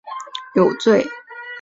[0.03, 1.11] 没有被告否认有罪。